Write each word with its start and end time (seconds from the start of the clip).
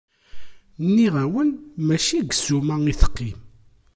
Nniɣ-awen 0.87 1.49
mačči 1.85 2.19
deg 2.23 2.31
ssuma 2.37 2.75
i 2.91 2.93
teqqim! 2.99 3.39